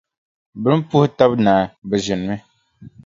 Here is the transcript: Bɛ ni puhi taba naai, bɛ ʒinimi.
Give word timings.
Bɛ 0.61 0.67
ni 0.73 0.77
puhi 0.89 1.07
taba 1.17 1.35
naai, 1.45 1.65
bɛ 1.89 1.95
ʒinimi. 2.03 2.35